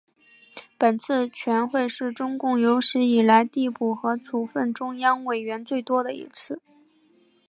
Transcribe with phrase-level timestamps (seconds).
[0.79, 6.59] 本次全会是中共有史以来递补和处分中央委员最多的一次。